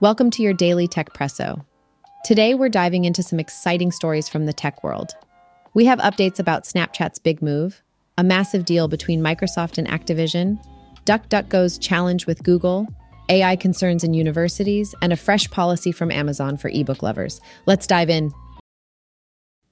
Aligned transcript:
Welcome 0.00 0.30
to 0.30 0.42
your 0.42 0.54
daily 0.54 0.88
Techpresso. 0.88 1.62
Today, 2.24 2.54
we're 2.54 2.70
diving 2.70 3.04
into 3.04 3.22
some 3.22 3.38
exciting 3.38 3.92
stories 3.92 4.30
from 4.30 4.46
the 4.46 4.52
tech 4.54 4.82
world. 4.82 5.12
We 5.74 5.84
have 5.84 5.98
updates 5.98 6.38
about 6.38 6.64
Snapchat's 6.64 7.18
big 7.18 7.42
move, 7.42 7.82
a 8.16 8.24
massive 8.24 8.64
deal 8.64 8.88
between 8.88 9.20
Microsoft 9.20 9.76
and 9.76 9.86
Activision, 9.86 10.58
DuckDuckGo's 11.04 11.76
challenge 11.76 12.26
with 12.26 12.42
Google, 12.42 12.86
AI 13.28 13.56
concerns 13.56 14.02
in 14.02 14.14
universities, 14.14 14.94
and 15.02 15.12
a 15.12 15.18
fresh 15.18 15.50
policy 15.50 15.92
from 15.92 16.10
Amazon 16.10 16.56
for 16.56 16.70
ebook 16.70 17.02
lovers. 17.02 17.38
Let's 17.66 17.86
dive 17.86 18.08
in. 18.08 18.32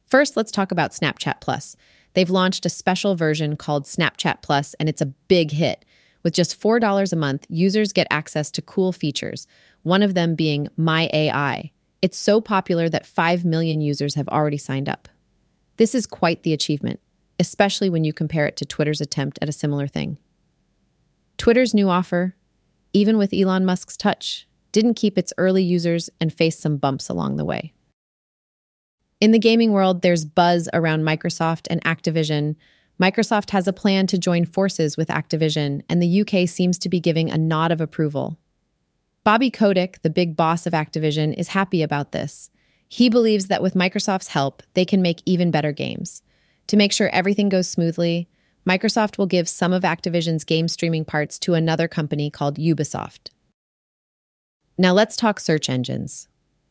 First, 0.04 0.36
let's 0.36 0.52
talk 0.52 0.70
about 0.70 0.92
Snapchat 0.92 1.40
Plus. 1.40 1.74
They've 2.12 2.29
launched 2.29 2.66
a 2.66 2.70
special 2.70 3.16
version 3.16 3.56
called 3.56 3.86
Snapchat 3.86 4.42
Plus, 4.42 4.74
and 4.74 4.90
it's 4.90 5.00
a 5.00 5.06
big 5.06 5.52
hit. 5.52 5.86
With 6.22 6.35
just 6.35 6.61
$4 6.61 7.13
a 7.13 7.17
month, 7.17 7.46
users 7.49 7.93
get 7.93 8.07
access 8.11 8.50
to 8.53 8.63
cool 8.63 8.93
features, 8.93 9.46
one 9.82 10.03
of 10.03 10.14
them 10.14 10.35
being 10.35 10.68
My 10.76 11.09
AI. 11.13 11.71
It's 12.03 12.18
so 12.18 12.40
popular 12.40 12.89
that 12.89 13.07
5 13.07 13.45
million 13.45 13.81
users 13.81 14.14
have 14.14 14.29
already 14.29 14.59
signed 14.59 14.89
up. 14.89 15.09
This 15.76 15.95
is 15.95 16.07
quite 16.07 16.43
the 16.43 16.53
achievement, 16.53 17.00
especially 17.39 17.89
when 17.89 18.04
you 18.04 18.12
compare 18.12 18.46
it 18.46 18.57
to 18.57 18.64
Twitter's 18.64 19.00
attempt 19.00 19.39
at 19.40 19.49
a 19.49 19.53
similar 19.53 19.86
thing. 19.86 20.18
Twitter's 21.36 21.73
new 21.73 21.89
offer, 21.89 22.35
even 22.93 23.17
with 23.17 23.32
Elon 23.32 23.64
Musk's 23.64 23.96
touch, 23.96 24.48
didn't 24.73 24.95
keep 24.95 25.17
its 25.17 25.32
early 25.39 25.62
users 25.62 26.11
and 26.21 26.32
faced 26.32 26.61
some 26.61 26.76
bumps 26.76 27.09
along 27.09 27.37
the 27.37 27.45
way. 27.45 27.73
In 29.21 29.31
the 29.32 29.39
gaming 29.39 29.73
world, 29.73 30.03
there's 30.03 30.25
buzz 30.25 30.68
around 30.73 31.03
Microsoft 31.03 31.67
and 31.71 31.82
Activision. 31.85 32.56
Microsoft 33.00 33.50
has 33.50 33.69
a 33.69 33.72
plan 33.72 34.08
to 34.08 34.19
join 34.19 34.44
forces 34.44 34.97
with 34.97 35.08
Activision, 35.08 35.83
and 35.89 36.02
the 36.02 36.20
UK 36.22 36.48
seems 36.48 36.78
to 36.78 36.89
be 36.89 36.98
giving 36.98 37.30
a 37.30 37.39
nod 37.39 37.70
of 37.70 37.80
approval. 37.80 38.39
Bobby 39.23 39.50
Kotick, 39.50 40.03
the 40.03 40.11
big 40.11 40.36
boss 40.36 40.67
of 40.67 40.73
Activision, 40.73 41.33
is 41.34 41.48
happy 41.48 41.83
about 41.83 42.11
this. 42.11 42.50
He 42.89 43.08
believes 43.08 43.47
that 43.47 43.62
with 43.62 43.75
Microsoft's 43.75 44.28
help, 44.28 44.62
they 44.75 44.84
can 44.84 45.00
make 45.00 45.23
even 45.27 45.53
better 45.53 45.70
games. 45.70 46.23
To 46.69 46.77
make 46.77 46.92
sure 46.92 47.08
everything 47.11 47.48
goes 47.48 47.69
smoothly, 47.69 48.28
Microsoft 48.67 49.17
will 49.17 49.27
give 49.27 49.48
some 49.48 49.73
of 49.73 49.83
Activision's 49.83 50.45
game 50.45 50.67
streaming 50.67 51.05
parts 51.05 51.39
to 51.41 51.55
another 51.55 51.86
company 51.86 52.30
called 52.30 52.58
Ubisoft. 52.58 53.30
Now 54.77 54.92
let's 54.92 55.17
talk 55.17 55.39
search 55.39 55.70
engines. 55.70 56.28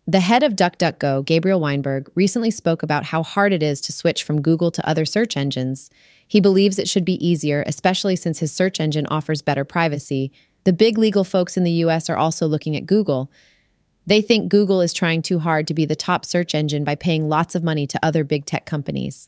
The 0.09 0.21
head 0.21 0.41
of 0.41 0.55
DuckDuckGo, 0.55 1.25
Gabriel 1.25 1.59
Weinberg, 1.59 2.09
recently 2.15 2.49
spoke 2.49 2.81
about 2.81 3.03
how 3.03 3.23
hard 3.23 3.51
it 3.51 3.61
is 3.61 3.81
to 3.81 3.91
switch 3.91 4.23
from 4.23 4.41
Google 4.41 4.71
to 4.71 4.89
other 4.89 5.03
search 5.03 5.35
engines. 5.35 5.89
He 6.25 6.39
believes 6.39 6.79
it 6.79 6.87
should 6.87 7.03
be 7.03 7.27
easier, 7.27 7.61
especially 7.67 8.15
since 8.15 8.39
his 8.39 8.53
search 8.53 8.79
engine 8.79 9.05
offers 9.07 9.41
better 9.41 9.65
privacy. 9.65 10.31
The 10.63 10.71
big 10.71 10.97
legal 10.97 11.25
folks 11.25 11.57
in 11.57 11.65
the 11.65 11.83
US 11.83 12.09
are 12.09 12.15
also 12.15 12.47
looking 12.47 12.77
at 12.77 12.85
Google. 12.85 13.29
They 14.05 14.21
think 14.21 14.47
Google 14.47 14.79
is 14.79 14.93
trying 14.93 15.23
too 15.23 15.39
hard 15.39 15.67
to 15.67 15.73
be 15.73 15.83
the 15.83 15.93
top 15.93 16.23
search 16.23 16.55
engine 16.55 16.85
by 16.85 16.95
paying 16.95 17.27
lots 17.27 17.53
of 17.53 17.61
money 17.61 17.85
to 17.87 17.99
other 18.01 18.23
big 18.23 18.45
tech 18.45 18.65
companies. 18.65 19.27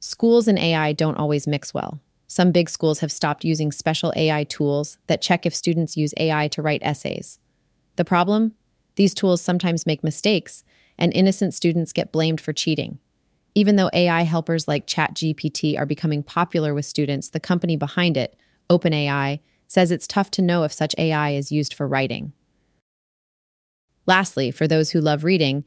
Schools 0.00 0.48
and 0.48 0.58
AI 0.58 0.92
don't 0.92 1.16
always 1.16 1.46
mix 1.46 1.72
well. 1.72 2.00
Some 2.26 2.50
big 2.50 2.68
schools 2.68 2.98
have 2.98 3.12
stopped 3.12 3.44
using 3.44 3.70
special 3.70 4.12
AI 4.16 4.42
tools 4.42 4.98
that 5.06 5.22
check 5.22 5.46
if 5.46 5.54
students 5.54 5.96
use 5.96 6.12
AI 6.16 6.48
to 6.48 6.60
write 6.60 6.82
essays. 6.82 7.38
The 7.94 8.04
problem? 8.04 8.54
These 8.98 9.14
tools 9.14 9.40
sometimes 9.40 9.86
make 9.86 10.02
mistakes, 10.02 10.64
and 10.98 11.14
innocent 11.14 11.54
students 11.54 11.92
get 11.92 12.10
blamed 12.10 12.40
for 12.40 12.52
cheating. 12.52 12.98
Even 13.54 13.76
though 13.76 13.90
AI 13.92 14.22
helpers 14.22 14.66
like 14.66 14.88
ChatGPT 14.88 15.78
are 15.78 15.86
becoming 15.86 16.24
popular 16.24 16.74
with 16.74 16.84
students, 16.84 17.28
the 17.28 17.38
company 17.38 17.76
behind 17.76 18.16
it, 18.16 18.36
OpenAI, 18.68 19.38
says 19.68 19.92
it's 19.92 20.08
tough 20.08 20.32
to 20.32 20.42
know 20.42 20.64
if 20.64 20.72
such 20.72 20.96
AI 20.98 21.30
is 21.30 21.52
used 21.52 21.74
for 21.74 21.86
writing. 21.86 22.32
Lastly, 24.04 24.50
for 24.50 24.66
those 24.66 24.90
who 24.90 25.00
love 25.00 25.22
reading, 25.22 25.64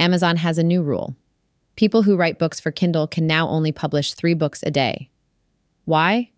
Amazon 0.00 0.34
has 0.38 0.58
a 0.58 0.64
new 0.64 0.82
rule. 0.82 1.14
People 1.76 2.02
who 2.02 2.16
write 2.16 2.40
books 2.40 2.58
for 2.58 2.72
Kindle 2.72 3.06
can 3.06 3.28
now 3.28 3.48
only 3.48 3.70
publish 3.70 4.14
three 4.14 4.34
books 4.34 4.60
a 4.66 4.72
day. 4.72 5.08
Why? 5.84 6.32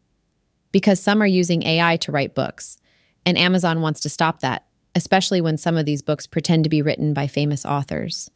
Because 0.72 1.00
some 1.00 1.22
are 1.22 1.26
using 1.26 1.62
AI 1.62 1.96
to 1.96 2.12
write 2.12 2.34
books, 2.34 2.76
and 3.24 3.38
Amazon 3.38 3.80
wants 3.80 4.00
to 4.00 4.10
stop 4.10 4.40
that 4.40 4.66
especially 4.94 5.40
when 5.40 5.56
some 5.56 5.76
of 5.76 5.86
these 5.86 6.02
books 6.02 6.26
pretend 6.26 6.64
to 6.64 6.70
be 6.70 6.82
written 6.82 7.12
by 7.12 7.26
famous 7.26 7.64
authors. 7.64 8.30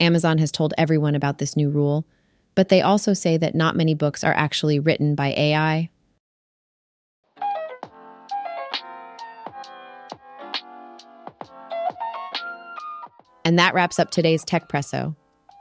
Amazon 0.00 0.38
has 0.38 0.52
told 0.52 0.74
everyone 0.78 1.14
about 1.14 1.38
this 1.38 1.56
new 1.56 1.68
rule, 1.68 2.06
but 2.54 2.68
they 2.68 2.80
also 2.80 3.12
say 3.12 3.36
that 3.36 3.54
not 3.54 3.76
many 3.76 3.94
books 3.94 4.24
are 4.24 4.34
actually 4.34 4.78
written 4.78 5.14
by 5.14 5.28
AI. 5.36 5.90
And 13.44 13.58
that 13.58 13.74
wraps 13.74 13.98
up 13.98 14.10
today's 14.10 14.44
Techpresso. 14.44 15.16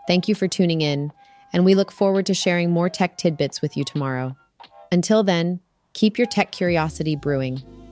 Thank 0.07 0.27
you 0.27 0.35
for 0.35 0.47
tuning 0.47 0.81
in, 0.81 1.11
and 1.53 1.63
we 1.63 1.75
look 1.75 1.91
forward 1.91 2.25
to 2.25 2.33
sharing 2.33 2.71
more 2.71 2.89
tech 2.89 3.17
tidbits 3.17 3.61
with 3.61 3.77
you 3.77 3.83
tomorrow. 3.83 4.35
Until 4.91 5.23
then, 5.23 5.59
keep 5.93 6.17
your 6.17 6.27
tech 6.27 6.51
curiosity 6.51 7.15
brewing. 7.15 7.61